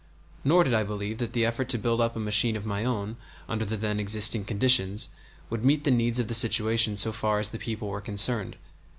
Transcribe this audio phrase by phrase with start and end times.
[0.43, 3.17] Nor did I believe that the effort to build up a machine of my own
[3.47, 5.09] under the then existing conditions
[5.51, 8.55] would meet the needs of the situation so far as the people were concerned.